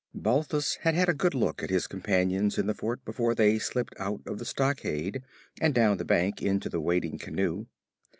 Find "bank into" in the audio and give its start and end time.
6.05-6.69